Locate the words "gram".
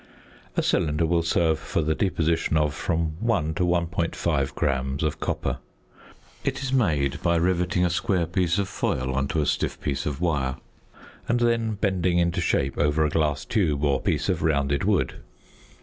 4.55-4.97